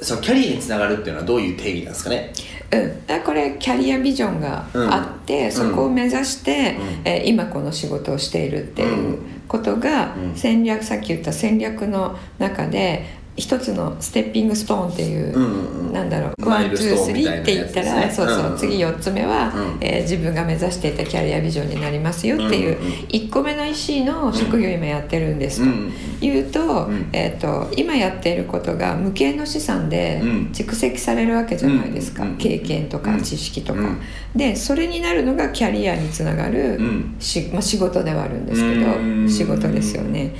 [0.00, 2.32] そのキャリアにつながるっていうのはどういう定義なんですかね？
[2.72, 5.52] うん、だこれキャリアビジョンがあって、うん。
[5.52, 7.08] そこを目指して、うん。
[7.08, 10.34] えー今この仕事をしているっていうことがうん。
[10.34, 18.58] 戦略さっき言った戦略の中で一つの stepping stone っていう、うんなんだろう one two three って言ったら、そうそう、うん。
[18.58, 19.78] 次4つ目は、うん。
[19.80, 25.64] えー自分が目指していたキャリアビジョンになりますよっていう、うんうん1個目の石の職業を今やってるんですと。
[25.64, 27.08] うん言うと,、うん。
[27.12, 30.28] えー、と今やっていることが無形の資産でうん。
[30.52, 32.36] 蓄積されるわけじゃないですか、うん。
[32.36, 33.22] 経験とかうん。
[33.22, 33.98] 知識とか、うん。
[34.34, 37.16] でそれになるのがキャリアにつながるうん。
[37.18, 39.28] し、まあ、仕事ではあるんですけど、うん。
[39.28, 40.34] 仕事ですよね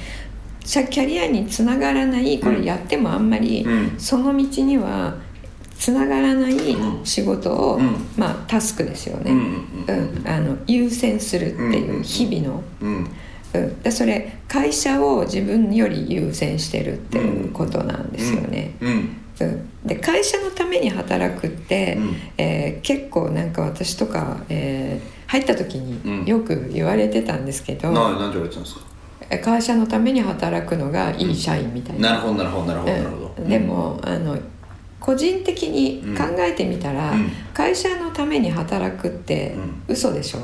[0.67, 3.95] キャリアにつながらないこれやってもあんまり、うん。
[3.99, 5.15] その道には
[5.79, 7.05] つながらないうん。
[7.05, 7.97] 仕事を、うん。
[8.17, 9.39] まあタスクですよね、うん
[9.89, 12.63] うんあの優先するっていう日々の。
[12.83, 13.07] うん。
[13.55, 18.75] うん、でそれ会社を自分より優先してるっていうことなんですよね。
[18.81, 19.19] うん。
[19.41, 19.69] うん。
[19.87, 22.17] で会社のために働くって、うん。
[22.39, 26.25] えー結構なんか私とか、えー入った時うん。
[26.25, 28.81] によく言われてたんですけど、な何て言われてたんですか？
[28.81, 28.86] え
[29.43, 32.11] 会社のために働くのがいい社員みたいな。
[32.11, 34.39] なるほどなるほどなるほどなるでもあの
[35.01, 37.31] 個人的に考えてみたら、うん。
[37.55, 39.55] 会社のために働くって
[39.89, 40.39] う嘘でしょ？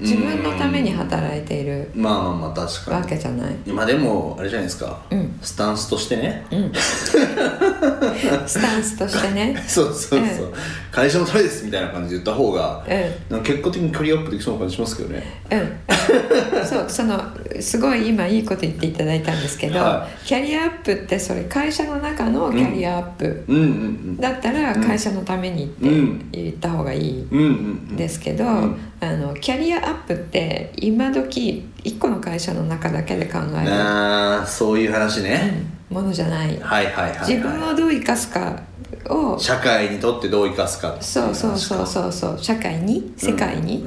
[0.00, 3.54] 自分のために働いているまあまあまあ確かわにけじゃない。
[3.66, 5.38] まあでもあれじゃないですか、うん。
[5.42, 6.46] スタンスとしてね。
[6.52, 6.72] うん、
[8.46, 10.54] スタンスとしてね、そうそうそう、
[10.92, 15.24] 会社のためですみたいな感じで言った方が、うなんか結果的にキャリアアップできそうな感じしますけどね。
[15.50, 17.20] んうん、そうその
[17.60, 24.84] すごい今いいこと言っていただいたんですけど、はキャリアアップってそれ会社の中のキャリアアップうんうんだったらうん。
[24.84, 26.28] 会社のためにってうん。
[26.32, 27.46] 言った方がいいうんうん
[27.90, 27.96] うん。
[27.96, 36.48] ですけど、んあのキャリアアップって今時一個の会社の中だけで考える、あーそういう話ね、うんものじゃない。
[36.60, 38.62] はいはいはい、はい、自分をどう生かすか
[39.08, 39.38] を。
[39.38, 42.38] 社会にとってどう生かすかそうそうそううそうそう。
[42.38, 43.10] 社会に？
[43.16, 43.82] 世界に、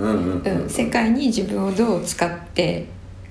[0.67, 2.87] 世界に自分をどう使って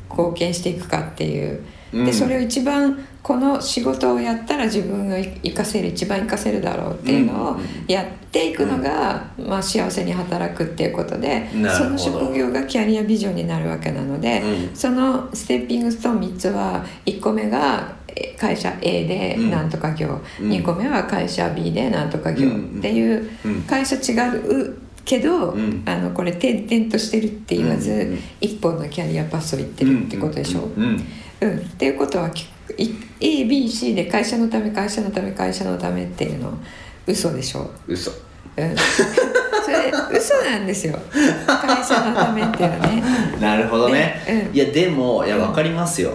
[0.09, 2.05] 貢献していくかっていう、うん。
[2.05, 14.76] でそれを一番この仕事をやったら自分が生かせる一番生かせるだろうっていうのをうんうんやっていくのが、まあ、幸せに働くっていうことでその職業がキャリアビジョンになるわけなので、うん。
[14.76, 19.50] そのステッピングストーン3つは1個目がえ会社 A でうん。
[19.50, 20.50] なんとか業、うん。
[20.50, 22.48] 2個目は会社 B でなんとか業。
[22.48, 25.83] っていううん会社違うけど、うん。
[25.87, 30.61] あのこれ転々としてるって言わず、うんうん一本のキャリアパスを行ってるってことでしょ。
[30.61, 31.04] うんうん
[31.40, 31.59] うん。
[31.59, 32.30] っていうことは
[32.76, 36.59] ABC で会社のため会社のため会社のためっていうの
[37.06, 37.70] 嘘でしょ？
[37.87, 38.11] 嘘。
[38.56, 40.98] うん、それ嘘なんですよ。
[41.46, 43.02] 会社のためっていうのはね。
[43.40, 44.56] なるほどね、ねうん。
[44.56, 46.12] いやでもいや分かりますよ。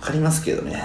[0.00, 0.82] 分かりますけどね。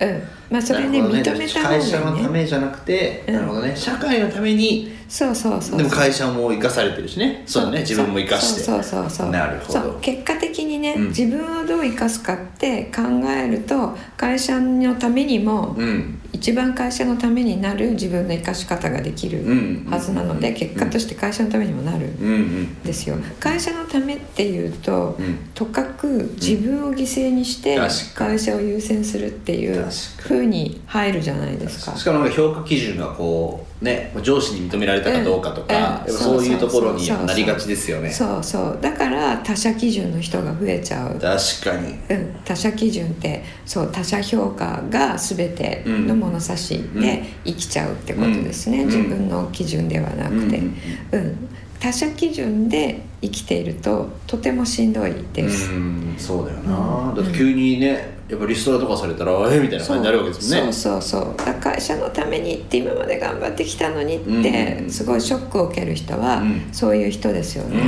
[0.00, 2.24] うん、まあそれね認めた方会社のがいいね。
[2.24, 3.34] ためじゃなくて、うん。
[3.34, 3.76] なるほどね。
[3.76, 5.78] 社会のためにそうそうそう。
[5.78, 7.42] でも会社も生かされてるしね。
[7.46, 7.80] そうだね。
[7.80, 8.60] 自分も生かして。
[8.60, 9.30] そうそうそうそう。
[9.30, 9.80] なるほど。
[9.80, 9.98] そう。
[10.00, 11.08] 結果的にね、うん。
[11.08, 16.20] 自分をどう生かすかって考えると会社のためにも、うん。
[16.32, 19.86] 一番会社のためになる自分の生かし方ができるうん。
[19.90, 22.40] はずなので、結果として会社のためにもなるうんうん。
[22.62, 23.16] んですよ。
[23.40, 25.38] 会社のためっていうと、うん。
[25.54, 31.96] とかく自分を犠牲にして確か会社を優先するっていう確か風に入るじゃないですか。
[31.96, 38.10] しかもなんか評価基準がこうね上司に認められたかどうかとか、うんやっぱそういうところになりがちですよね。
[38.10, 38.78] そうそう。
[38.80, 41.18] だから他者基準の人が増えちゃう。
[41.18, 41.20] 確
[41.64, 41.94] かに。
[42.08, 48.86] うん、他者基準ってそう他者評価が全ての物差しで生きちゃうってことですね、うん。
[48.86, 50.72] 自分の基準ではなくて、う
[51.12, 51.48] うんん。
[51.78, 56.14] 他者基準で生きているととてもしんどいです、うん。
[56.16, 57.14] そうだよな、うん。
[57.14, 60.62] だって急にねやっぱリストラとかされたらえみたいな感じになるわけですね。
[60.72, 61.34] そうそうそう。
[61.60, 64.42] 会社のためにって今まで頑張ってきたのにっうん。
[64.42, 66.68] てすごいショックを受ける人はうん。
[66.72, 67.80] そういう人ですよね、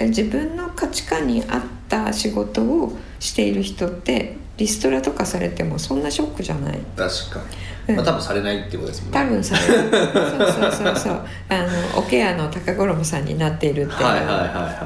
[0.00, 0.08] うん。
[0.08, 6.78] 自分の価値観に合った仕事をしている人ってリストラとかされてもそんなショックじゃない？
[6.96, 7.56] 確かうんに、
[7.94, 9.18] まあ多分されないってことですもんね。
[9.18, 9.90] 多分される。
[9.90, 10.96] そうそうそう。
[10.96, 11.62] そうあ
[11.94, 14.06] のオケアの高五郎さんになっているってい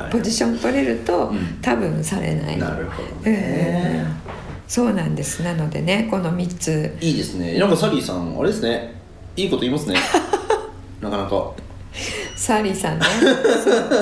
[0.08, 0.10] う。
[0.10, 1.58] ポジション取れると、うん。
[1.60, 2.58] 多分されない。
[2.58, 4.06] なるほどね、
[4.68, 5.42] そうなんです。
[5.42, 6.96] なのでねこの3つ。
[7.00, 7.58] いいですね。
[7.58, 8.94] なんかサリーさんあれですね。
[9.36, 9.96] いいこと言いますね。
[11.00, 11.50] なかなか。
[12.36, 13.04] サリーさんね。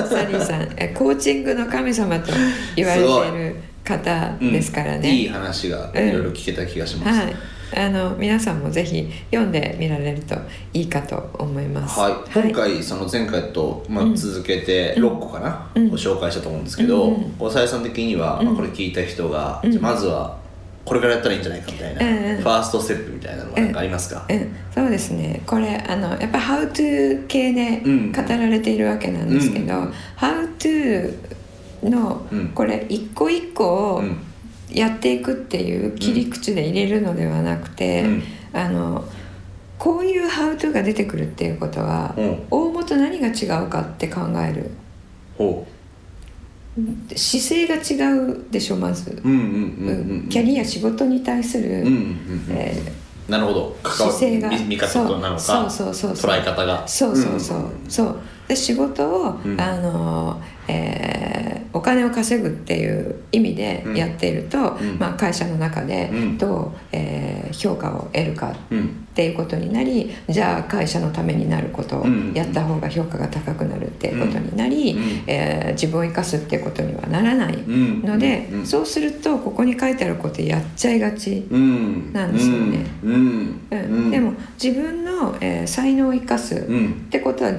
[0.07, 0.69] サリーさん。
[0.77, 2.31] えコーチングの神様と
[2.75, 5.15] 言われている方ですからね、うん。
[5.15, 7.35] いい話がいろいろ聞けた気がします、はい
[7.75, 10.35] あの皆さんもぜひ読んでみられると
[10.73, 11.99] いいかと思います。
[11.99, 15.89] はい、今回その前回と、まあ、続けて6個かな、うん。
[15.89, 19.71] ご紹介したと思うんですけど、うんうんおさやさん的には、まあ、これ聞いた人が、うん。
[19.71, 20.37] じゃあまずは
[20.85, 22.41] これからやったらいいんじゃないかみたいな、うんうん。
[22.41, 25.41] ファーストステップみたいなのがなんかありますか、うん、そうですね。
[25.45, 28.11] これあのやっぱ「How to」系でうん。
[28.11, 29.93] 語られているわけなんですけど「うん。
[30.17, 31.13] How to」
[31.89, 32.49] のうん。
[32.49, 34.17] これ一個一個をうん
[34.73, 38.23] やっていくっていう切り口で入れるのではなくて、うん。
[38.53, 39.05] あの
[39.77, 42.43] こういう「How to」が出てくるっていうことは、うん。
[42.51, 44.71] 大元何が違うかって考える。
[45.37, 45.65] ほ
[47.15, 51.85] 姿勢が違うでしょまず、キャリア仕事に対する、
[53.27, 53.77] なるほど。
[53.83, 56.31] 姿勢が見見方となのかそうそうそうそう。
[56.31, 56.65] 捉え方。
[56.65, 57.71] がそうそうそう、ん。
[57.89, 58.19] そう。
[58.47, 59.59] で仕事を、うん。
[59.59, 64.99] あのえーお金を稼ぐっていう意味でやっていると、うん。
[64.99, 66.37] まあ、会社の中でうん。
[66.37, 68.87] どう、えー評価を得るかうん。
[69.11, 78.65] っていうことになりじゃあ会社のためになることをうんやった方が評価が高くなるっていうことになり、うんえー自分を生かすっていうことにはならないうんので、うん。
[78.65, 81.47] そうするとここに書いてあることやっちゃいがち。
[81.49, 82.11] うん。
[82.11, 82.85] なんですよね。
[83.03, 84.11] うん。
[84.11, 86.87] でも自分の、えー才能を生かす、うん。
[86.87, 87.51] ってことは、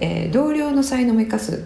[0.00, 1.58] えー同僚の才能も生かすっ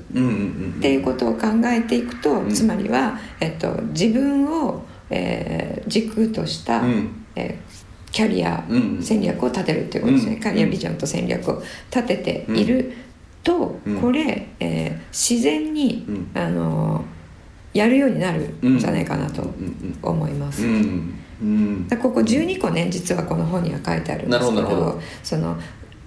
[0.80, 2.50] ていうことを考えていくと、うん。
[2.50, 7.24] つまりは、えっと、自分を、えー軸とした、うん。
[7.36, 7.80] えー
[8.12, 11.62] キャリアうん戦略を立てるっていうことですね、うんキャリアビジョンと戦略を
[11.94, 12.92] 立てている
[13.44, 14.00] と、うん。
[14.00, 16.30] これ、えー自然に、うん。
[16.34, 17.04] あの
[17.72, 18.78] やるようになるん。
[18.78, 19.42] じゃないかなと
[20.02, 20.64] 思います。
[20.64, 21.86] うん。
[22.02, 25.00] ここ12個ね実はこの本には書いてあるんですけど。
[25.22, 25.56] その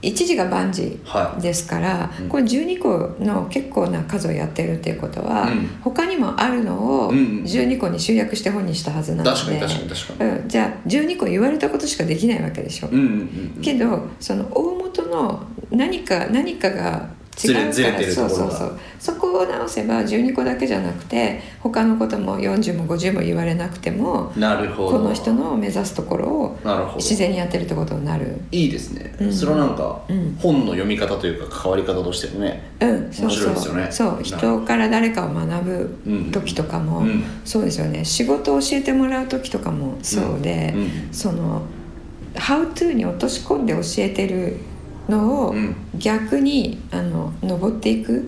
[0.03, 1.41] 一時が万事はい。
[1.41, 2.29] ですから、うん。
[2.29, 5.67] これ12個の結構な数をやってるっていうことは、うん。
[5.81, 12.89] 他にもあるのをうんうん12個に集約して本にしたはずなので、うん、じゃあ12個言われたことしかできないわけでしょ。
[13.61, 18.35] けどその大元の何か何かがずれずれてるところが。
[18.35, 18.79] そうそうそう。
[18.99, 24.97] そこを直せば12個だけじゃなくて他のことも40も50も言われなくてもなるほど。
[24.97, 26.57] この人の目指すところを
[26.95, 28.39] 自然にやってるってことになる。
[28.51, 29.33] いいですね、うん。
[29.33, 30.37] それはなんか、うん。
[30.39, 33.87] 本の読み方というか関わり方としてもねうん、そう面白いですよね。
[33.91, 37.23] そうそう人から誰かを学ぶ時とかも、うん。
[37.43, 38.05] そうですよね。
[38.05, 40.73] 仕事を教えてもらう時とかもそうで、
[41.11, 41.63] その
[42.35, 44.57] 「How to」に落とし込んで教えてる
[45.09, 48.21] のをうん逆にあの登っていくっ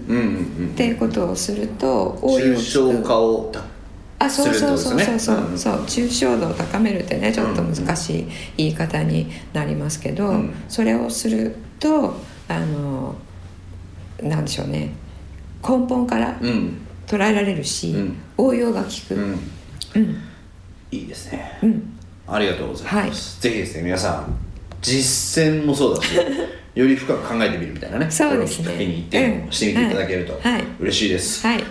[0.76, 3.64] ていうことをすると応用抽象化をた
[4.20, 5.20] あそうそうそうそう。
[5.20, 5.74] そう,、そう。
[5.84, 10.54] 抽象度を高めるってねちょっと難しい言い方になりますけど、うん。
[10.70, 12.16] それをすると
[12.48, 13.16] あの
[14.22, 14.92] なんでしょうね。
[15.68, 16.78] 根本からうん。
[17.08, 18.18] 捉えられるし、うん。
[18.38, 19.38] 応用が効く、
[20.92, 21.60] いいですね。
[21.62, 21.96] うん。
[22.28, 24.36] ありがとうございます、ぜひですね皆さん
[24.82, 26.10] 実践もそうだし
[26.76, 28.66] より深く考えてみるみたいなねそうですね。
[28.66, 30.40] これをきっかけに一点をしてみていただけるとうん。
[30.42, 30.64] はい。
[30.80, 31.48] 嬉しいです。
[31.48, 31.64] はい。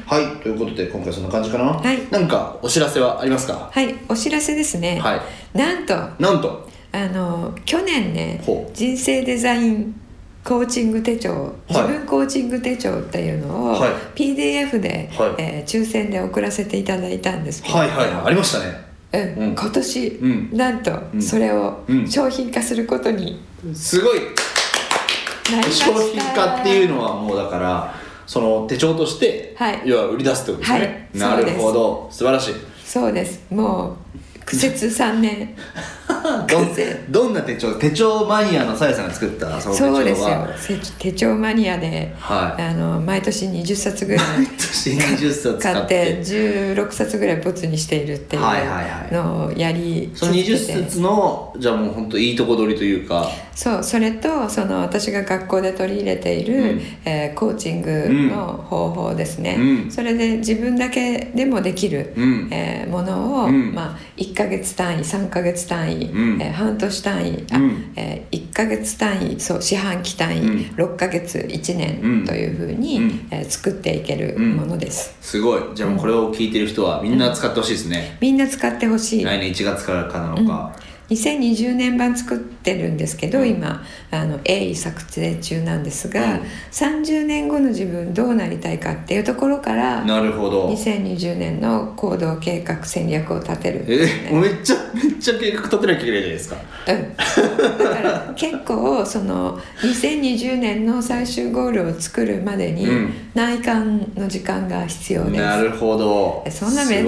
[0.43, 1.99] ということで今回そんな感じかな、はい。
[2.11, 3.71] なんかお知らせはありますか？
[3.71, 3.95] はい。
[4.09, 5.21] お知らせですね、はい。
[5.57, 5.95] なんと。
[6.19, 6.69] なんと？
[6.93, 8.75] あの去年ねほう。
[8.75, 10.01] 人生デザイン
[10.43, 13.91] コーチング手帳自分コーチング手帳っていうのを、はい。
[14.15, 15.35] PDF で、はい。
[15.39, 18.25] えー抽選で送らせていただいたんですけど、はいはいはい。
[18.27, 18.85] ありましたね。
[19.13, 19.45] うん。
[19.49, 19.55] うん。
[19.55, 20.51] 今年、うん。
[20.53, 21.23] なんとうん。
[21.23, 22.11] それをうん。
[22.11, 23.43] 商品化することに。
[23.75, 24.19] すごい
[25.71, 27.95] 商品化っていうのはもうだから
[28.27, 29.83] その手帳として、はい。
[29.85, 31.45] 要は売り出すってことですね、はい。
[31.45, 32.09] なるほど。
[32.11, 32.55] 素晴らしい。
[32.85, 33.43] そうです。
[33.51, 33.97] も
[34.37, 35.55] う苦節3年
[37.11, 39.95] どんな手帳手帳マニアのさやさんが作ったその手帳は？
[39.95, 40.79] そうですよ。
[40.79, 42.63] せ手帳マニアで、はい。
[42.63, 46.21] あの毎年20冊ぐらい毎年20冊買っ買ってて
[46.77, 49.13] 16冊ぐらいボツにしているっていうはいはいはい。
[49.13, 53.29] のをやりその続けて20冊のじゃあもう本当いいとこ取りというか。
[53.55, 56.81] そうそれとその私が学校で取り入れている、うん。
[57.05, 59.91] えーコーチングの方法ですね、うん。
[59.91, 62.49] それで自分だけでもできる、うん。
[62.51, 63.73] えーものを、うん。
[63.75, 67.93] まあ、1ヶ月単位3ヶ月単位、うんえー半年単位あ、うん。
[67.97, 70.59] えー1ヶ月単位そう四半期単位、うん。
[70.77, 71.77] 6ヶ月1う
[72.09, 72.25] ん。
[72.25, 73.29] 年というふうに、うん。
[73.31, 75.63] えー作っていけるものです、すごい。
[75.75, 79.25] じゃあもうこれを聞いてる人はみんな使ってほしいですね、みんな使ってほしい。
[79.25, 80.75] 来年1月からかなのか、
[81.11, 86.41] 2020年版作ってるんですけど、今あの鋭意作成中なんですが、うん
[86.71, 90.69] 30年後の自分どうなりたいかっていうところからなるほど。
[90.71, 96.57] 2020年の行動計画戦略を立てるえもうめっちゃめっちゃ計画立てなきゃいけないじゃないですか。
[96.89, 103.15] うん、だから結構その2020年の最終ゴールを作るまでにうん。
[103.35, 106.47] 内観の時間が必要です、なるほど。
[106.51, 107.01] そんなめ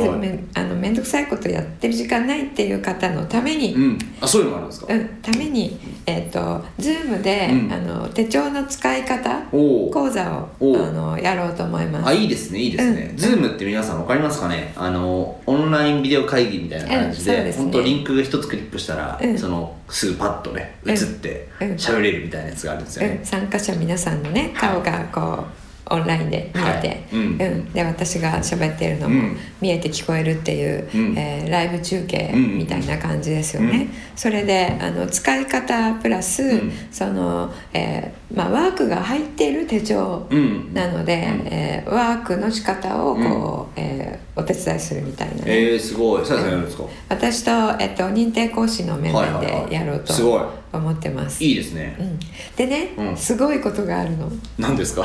[0.55, 3.86] あのめんどくさいことやってる時間ないっていう方のために、うんうん
[4.21, 4.87] あそういうのもあるんですか？
[5.23, 6.39] ために、えっと
[6.79, 7.73] Zoom で、うん。
[7.73, 12.09] あの手帳の使い方講座をあのやろうと思います。
[12.09, 13.17] あいいですねいいですね、うん。
[13.17, 14.73] Zoom って皆さん分かりますかね？
[14.77, 17.63] あのオンラインビデオ会議みたいな感じで,、うんですね。
[17.65, 19.39] 本当リンクが一つクリックしたら、うん。
[19.39, 20.91] そのすぐパッとねうん。
[20.93, 21.69] 映ってうん。
[21.75, 27.07] 喋れるみたいなやつがあるんですよね、うん、参加者皆さんのね顔がこうオンラインで見えて、はい。
[27.13, 27.73] うん。
[27.73, 29.37] で私が喋ってるのもうん。
[29.61, 31.19] 見えて聞こえるっていう、うん。
[31.19, 33.77] えーライブ中継うんみたいな感じですよね。
[33.77, 36.73] うんそれであの使い方プラス、ん。
[36.91, 46.27] その、えーまあ、ワークが入っている手帳うんなので、うんえーワークの仕方をこう、えーお手伝いするみたいなね、えー、すごい。
[46.27, 49.71] さやさんやるんですか、私と、えっと、認定講師の面はいはい々はい。
[49.71, 50.13] でやろうと。
[50.13, 50.43] すごい
[50.77, 51.43] 思ってます。
[51.43, 52.19] いいですね、うん、
[52.57, 53.17] でね、うん。
[53.17, 54.31] すごいことがあるの。
[54.59, 55.05] 何ですか？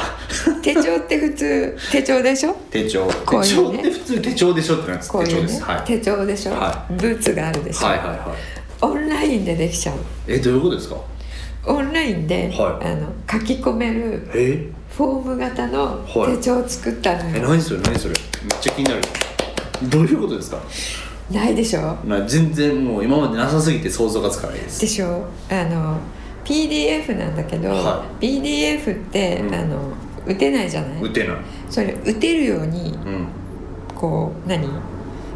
[0.61, 2.53] 手帳って普通手帳でしょ？
[2.69, 3.07] 手帳。
[3.25, 3.77] こう手いうね。
[3.77, 5.47] 帳って普通手帳でしょってなんですこういうね。
[5.47, 8.19] 手帳です、はい、手帳でしょ、はブーツがあるでしょ、はいはいはい。
[8.81, 9.97] オンラインでできちゃう。
[10.27, 10.95] えどういうことですか？
[11.67, 12.85] オンラインで、はい。
[12.87, 14.69] あの書き込めるえ？
[14.97, 16.37] フォーム型のはい。
[16.37, 18.15] 手帳を作ったのよ、え何それ何それ。
[18.43, 19.01] めっちゃ気になる。
[19.83, 20.57] どういうことですか？
[21.31, 21.97] ないでしょ？
[22.05, 24.81] な全然もう今までなさすぎて想像がつかないです。
[24.81, 25.25] でしょ？
[25.49, 25.97] あの
[26.45, 29.53] PDF なんだけど、は PDF って、うん。
[29.55, 29.93] あの
[30.25, 31.01] 打てないじゃない？
[31.01, 31.37] 打てない。
[31.69, 33.27] それ打てるようにうん。
[33.95, 34.67] こう何？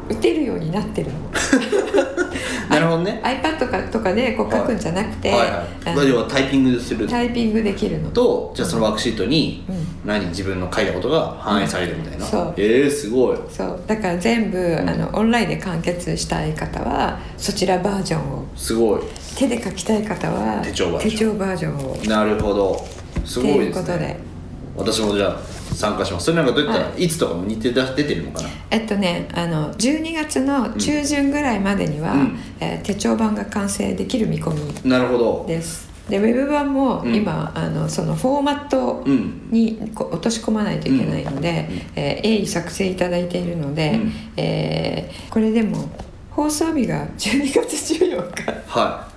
[0.10, 1.18] 打てるようになってるの
[2.70, 3.22] なるほどね。
[3.24, 5.40] iPad かとかでこう書くんじゃなくて、はい。
[5.86, 7.08] あのはい要はタイピングする。
[7.08, 8.10] タイピングできるの。
[8.10, 9.76] とじゃあそのワークシートにうん。
[10.06, 12.54] 何自分の書いたことが反映されるみたいな、そう。
[12.58, 13.38] えー、すごい。
[13.50, 13.80] そう。
[13.88, 14.90] だから全部、ん。
[14.90, 18.46] あのオンラインで完結したい方はそちらバージョンを。
[18.56, 19.02] すごい。
[19.38, 21.12] 手で書きたい方は手帳バージョン。
[21.12, 21.98] 手帳バージョンを。
[22.08, 22.86] なるほど。
[23.26, 24.00] すごいですっていうことで。
[24.00, 24.36] ね
[24.78, 26.26] 私もじゃあ参加します。
[26.26, 27.08] それなんかどういったら、、はい。
[27.08, 28.50] つとかも日程出出てるのかな？
[28.72, 32.40] えっとねあの12月の中旬ぐらいまでには、うん。
[32.60, 35.46] えー手帳版が完成できる見込みなるほど。
[35.48, 37.16] ですでウェブ版もうん。
[37.16, 39.48] 今、あのそのフォーマットうん。
[39.52, 44.14] に落とし込まないといけないので、えー鋭意作成いただいているので、うん。
[44.38, 45.90] えーこれでも
[46.32, 49.08] 放送日が12月14日は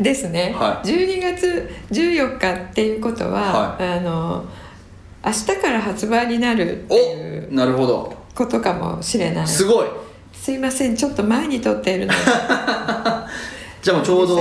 [0.00, 0.88] ですね、はい。
[0.88, 4.44] 12月14日っていうことは、はあの
[5.24, 8.14] 明日から発売になるっていうおなるほど。
[8.34, 9.46] ことかもしれない。
[9.46, 9.86] すごい。
[10.32, 12.18] すいませんちょっと前に撮っているので。
[13.82, 14.36] じゃあもうちょうど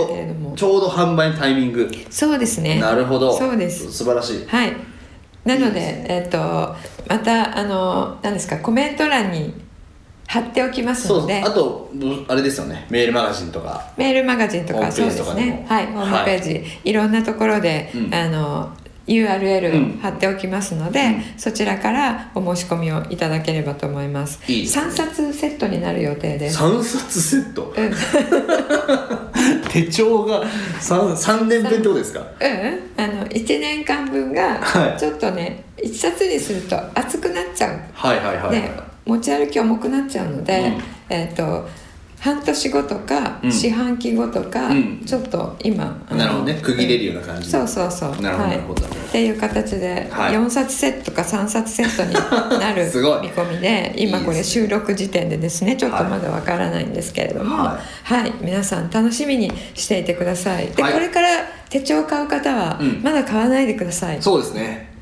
[0.55, 1.89] ちょうど販売のタイミング。
[2.09, 2.79] そうですね。
[2.79, 3.37] なるほど。
[3.37, 3.91] そうです。
[3.91, 4.45] 素晴らしい。
[4.47, 4.73] はい。
[5.45, 6.37] なのでいいですえっ、と
[7.09, 9.53] またあの何ですかコメント欄に
[10.25, 11.91] 貼っておきますそうのであと
[12.29, 12.87] あれですよね。
[12.89, 13.91] メールマガジンとか。
[13.97, 15.65] メールマガジンとかそうですね。
[15.67, 15.87] はい。
[15.87, 18.13] ホームページ、い、ろんなところで、うん。
[18.13, 21.23] あのうん URL 貼っておきますので、うん。
[21.37, 24.39] そちらからお申し込みをいただければと思います。
[24.51, 24.69] いいね。
[24.69, 26.57] 3冊セットになる予定です。
[26.59, 27.73] 3冊セット？
[27.75, 27.91] うん。
[29.71, 30.43] 手帳が
[30.79, 32.19] 3, 三年分ってことですか？
[32.19, 33.03] うん。
[33.03, 34.99] あの1年間分がはい。
[34.99, 37.79] ちょっとね1冊にすると厚くなっちゃう。
[37.93, 38.69] はいはいはい、で
[39.05, 40.81] 持ち歩き重くなっちゃうので、うん。
[41.09, 41.67] えっ、と
[42.23, 43.51] 半年後とか、うん。
[43.51, 45.03] 四半期後とか、うん。
[45.05, 46.59] ちょっと今あのなるほどね。
[46.63, 47.51] 区切れるような感じ。
[47.51, 48.21] でそうそうそう。
[48.21, 48.49] なるほどはい。
[48.51, 48.85] なるほど。
[48.85, 50.33] っていう形ではい。
[50.33, 53.23] 4冊セットか3冊セットになる すごい。
[53.23, 54.65] 見込みで今これいいですね。
[54.67, 57.57] 収録時点でですねちょっとまだわからないんですけれども。
[57.57, 60.67] ははい、皆さん楽しみにしていてください。
[60.67, 60.93] で、はい。
[60.93, 61.27] これから
[61.69, 63.01] 手帳を買う方はうん。
[63.03, 64.93] まだ買わないでください、そうですね。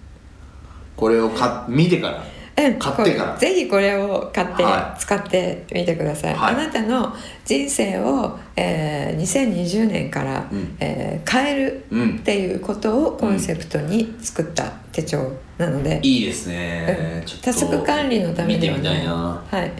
[0.98, 2.14] これをか見てから。
[2.16, 2.41] うん
[2.80, 3.38] 買ってから。
[3.38, 6.56] ぜひこれを買っては使ってみてください、はい。
[6.56, 7.14] あなたの
[7.46, 10.76] 人生を、えー2020年から、うん。
[10.80, 12.16] えー変えるうん。
[12.18, 17.26] っていうことをコンセプトに作った手帳なので、いいですね、うん。
[17.26, 19.14] ちょっとタスク管理のためには見てみたいな。
[19.50, 19.72] はい、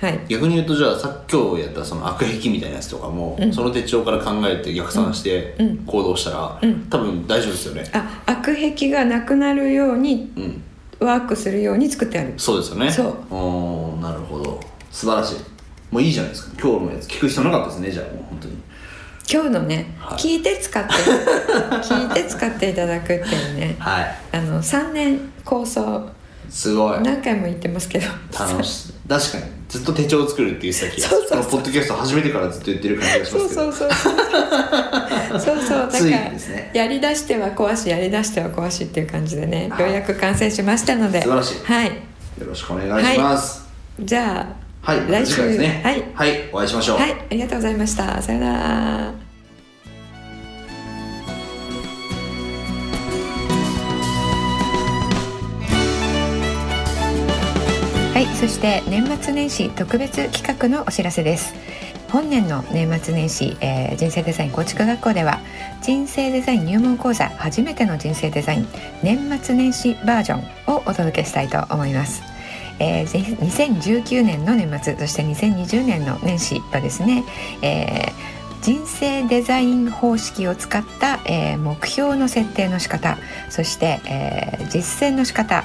[0.00, 0.20] はい。
[0.28, 3.52] 逆に言うとじゃあさ今日やったその悪癖みたいなやつとかも、うん。
[3.52, 5.76] その手帳から考えて逆算してうん。
[5.78, 6.86] 行動したら、うん。
[6.90, 7.84] 多分大丈夫ですよね。
[7.92, 10.62] あ悪癖がなくなるようにうん
[11.00, 12.34] ワークするように作ってある。
[12.36, 12.90] そうですよね。
[12.90, 13.34] そう。
[13.34, 14.60] おーなるほど。
[14.90, 15.36] 素晴らしい。
[15.90, 16.56] もういいじゃないですか。
[16.60, 18.58] 今日のやつ聞く必要なかったですねじゃあもう本当に。
[19.32, 20.18] 今日のね、はい。
[20.18, 20.92] 聞いて使って
[21.82, 23.76] 聞いて使っていただくっていうね。
[23.78, 24.14] はい。
[24.32, 26.08] あの3年構想
[26.48, 27.00] すごい。
[27.00, 28.06] 何回も言ってますけど。
[28.38, 29.08] 楽しい。
[29.08, 29.44] 確かに。
[29.68, 31.50] ずっと手帳を作るっていう先そうそうそう。
[31.52, 33.60] ポッドキャスト始めてからずっと言ってる感じがしますけど。
[33.60, 34.16] そうそうそうそ
[35.36, 35.40] う。
[35.40, 36.70] そうだ からね。
[36.74, 39.82] やりだしては壊しやりだしては壊しっていう感じでねはい。
[39.82, 41.22] ようやく完成しましたので。
[41.22, 41.64] 素晴らしい。
[41.64, 41.86] はい。
[41.86, 41.92] よ
[42.46, 43.64] ろしくお願いします。
[44.00, 45.80] じゃあはい、来週次回ですね。
[45.82, 46.04] はい。
[46.14, 48.20] はい、お会いしましょう、はいありがとうございました。
[48.20, 49.23] さよなら
[58.44, 61.54] そして年末年始特別企画のお知らせです。
[62.10, 65.40] 本年の年末年始、えー人生デザイン構築学校では
[65.80, 68.66] 人生デザイン入門講座初めての人生デザイン
[69.02, 72.22] 年末年始バージョンをお届けしたいと思います。
[72.80, 77.24] えー2019年の年末そして2020年の年始はですね、
[77.62, 83.16] えー人生デザイン方式を使った、えー目標の設定の仕方
[83.48, 85.64] そして、えー実践の仕方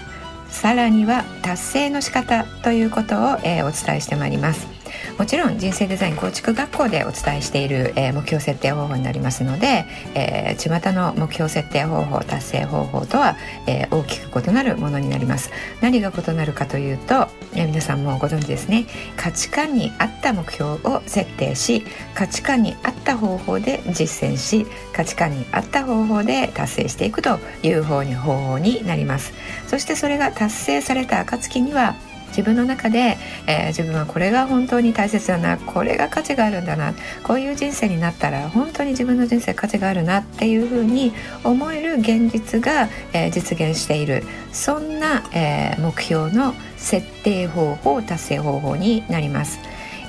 [0.49, 4.78] さらには達成の仕方ということを、えーお伝えしてまいります。
[5.19, 13.35] もちろん人生デザイン構築学校でお伝えしている、えー目標設定方法になりますので、えー、巷の目標設定方法達成方法とは、
[13.67, 15.51] えー大きく異なるものになります。
[15.81, 18.85] 何が異なるかというと、えー皆さんもご存知ですね。
[19.17, 29.33] 価値観に合った目標を設定し価値観に合った方法で実践し価値観に合った方法で達成していくという方に方法になります。
[29.67, 31.95] そしてそれが達成された暁には
[32.29, 33.17] 自分の中で、
[33.47, 41.13] えー自分はこれが本当に大切だなこれが価値があるんだなこういう人生になったら本当に自分の人生価値があるなっていうふうに
[41.43, 49.59] 思える現実が、えー実現しているそんな、えー目標の設定方法達成方法になります。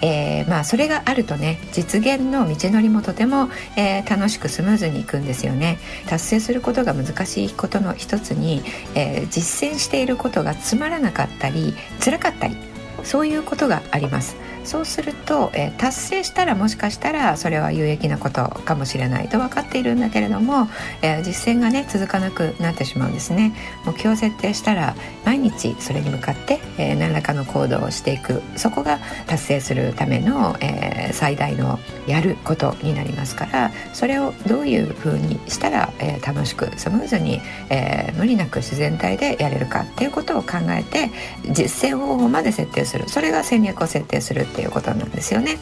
[0.02, 5.78] えーまあそれがあるとね実現の道のりもとても、えー楽しくスムーズにいくんですよね。
[6.08, 8.62] 達成することが難しいことの一つに、
[8.94, 12.56] えー実践していることがつまらなかったり辛かったり
[13.04, 14.36] そういうことがあります。
[14.64, 20.68] そうすると、えー達成したらもしかしたらそれは有益なことかもしれないと分かっているんだけれども、
[21.02, 23.52] えー実践がね続かなくなってしまうんですね。
[23.84, 24.94] 目標を設定したら
[25.24, 28.42] 毎日それに向かって、えー何らかの行動をしていく。
[28.56, 37.40] そこが達成するための、え最大のやることになりますからそれをどういうふうにしたら、え楽しくスムーズに、
[37.70, 41.10] え無理なく自然体でやれるかっていうことを考えて
[41.50, 43.08] 実践方法まで設定する。
[43.08, 44.46] それが戦略を設定する。
[44.50, 45.58] っていうことなんですよね。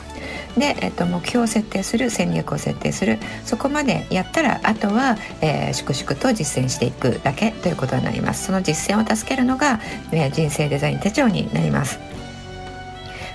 [0.56, 3.18] で、えっと、目標を設定する戦略を設定する。
[3.44, 8.46] そこまでやったらあとは、えー粛々と実践していくだけということになります。
[8.46, 9.80] その実践を助けるのが、
[10.12, 12.17] えー人生デザイン手帳になります。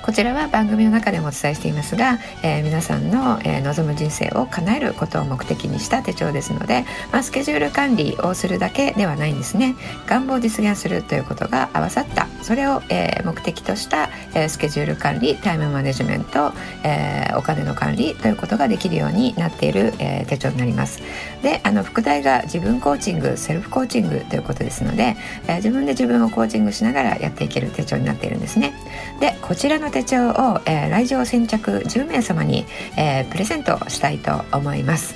[0.04, 6.84] こちらは番組の中でもお伝えしていますが、えー皆さんの、えー望む人生を叶えることを目的にした手帳ですので、
[7.14, 9.76] まあ、スケジュール管理をするだけではないんですね。
[10.06, 12.28] 願望を実現するということが合わさった。
[12.42, 16.52] それを、えー目的とした、えースケジュール管理タイムマネジメント、
[16.84, 21.00] えーお金の管理ということができるようになっている、えー手帳になります。
[21.42, 25.16] であの副題が自分コーチングセルフコーチングということですので、
[25.48, 28.74] えー自分で自分をコーチングしながらやっていける手帳になっているんですね。
[29.22, 32.66] でこちらの手帳を、えー来場先着10名様に、
[32.98, 35.16] えープレゼントしたいと思います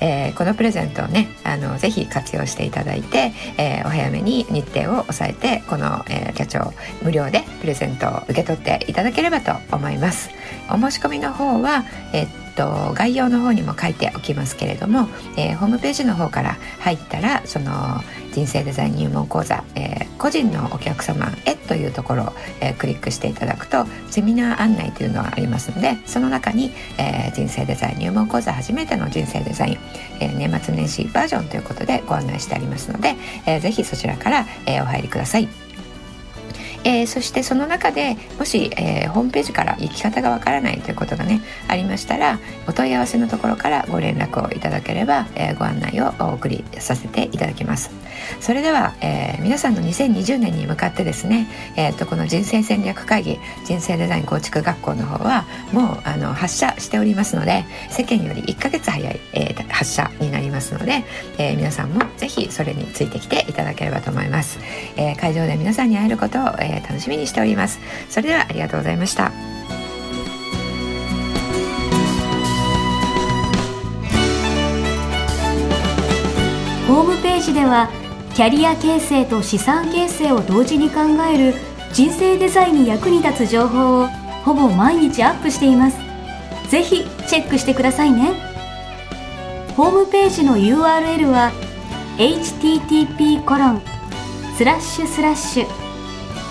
[0.00, 10.30] えーこのプレゼントをねあのぜひ活用していただいて、えーお早めに日程を抑えてこの、えー手帳無料でプレゼントを受け取っていただければと思います
[10.70, 17.70] お申し込みの方はえーと概要の方にも書いておきますけれども、えーホームページの方から入ったらその
[18.32, 29.78] 人生デザイン入門講座、えー個人のお客様へというところを、えークリックしていただくとセミナー案内というのがありますのでその中に、えー人生デザイン入門講座初めての人生デザイン、
[30.20, 33.14] え年末年始バージョンということでご案内してありますので、
[33.46, 35.67] えーぜひそちらから、えお入りください。
[36.84, 47.90] えーそしてその中でもし、えーホームページから行き方がわからないということがねありましたらお問い合わせのところからご連絡をいただければ、えーご案内をお送りさせていただきます。
[48.40, 61.04] それでは、えー皆さんの2020年に向かってですね、えーとこの人生戦略会議人生デザイン構築学校の方はもうあの発射しておりますので世間より1ヶ月早い、えー発射になりますので、
[61.38, 64.58] えー皆さんもぜひそれについてきていただければと思います、
[64.96, 67.80] えー会場で皆さんに会えることを、えー楽しみにしております。
[68.08, 69.32] それではありがとうございました。
[76.86, 77.90] ホームページでは
[78.34, 81.00] キャリア形成と資産形成を同時に考
[81.30, 81.54] える
[81.92, 84.06] 人生デザインに役に立つ情報を
[84.44, 85.98] ほぼ毎日アップしています。
[86.70, 88.32] ぜひチェックしてくださいね。
[89.76, 91.52] ホームページの URL は
[92.16, 93.82] http コロン
[94.56, 95.87] スラッシュスラッシュ